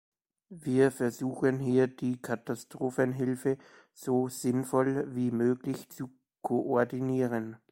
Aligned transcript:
Wir 0.55 0.89
versuchen 0.89 1.59
hier, 1.59 1.85
die 1.87 2.19
Katastrophenhilfe 2.19 3.59
so 3.93 4.29
sinnvoll 4.29 5.13
wie 5.15 5.29
möglich 5.29 5.89
zu 5.89 6.09
koordinieren. 6.41 7.57